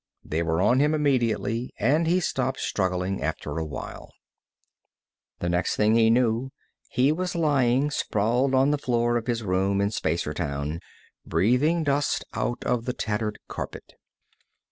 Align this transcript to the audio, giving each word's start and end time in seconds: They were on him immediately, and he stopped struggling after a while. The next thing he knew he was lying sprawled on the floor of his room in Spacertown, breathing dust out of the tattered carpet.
They 0.25 0.41
were 0.41 0.63
on 0.63 0.79
him 0.79 0.95
immediately, 0.95 1.75
and 1.77 2.07
he 2.07 2.19
stopped 2.21 2.59
struggling 2.59 3.21
after 3.21 3.59
a 3.59 3.63
while. 3.63 4.11
The 5.37 5.47
next 5.47 5.75
thing 5.75 5.93
he 5.93 6.09
knew 6.09 6.49
he 6.89 7.11
was 7.11 7.35
lying 7.35 7.91
sprawled 7.91 8.55
on 8.55 8.71
the 8.71 8.79
floor 8.79 9.15
of 9.15 9.27
his 9.27 9.43
room 9.43 9.79
in 9.79 9.89
Spacertown, 9.91 10.79
breathing 11.23 11.83
dust 11.83 12.25
out 12.33 12.63
of 12.63 12.85
the 12.85 12.93
tattered 12.93 13.37
carpet. 13.47 13.93